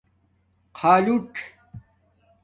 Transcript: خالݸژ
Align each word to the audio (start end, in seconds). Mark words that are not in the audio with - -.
خالݸژ 0.79 1.33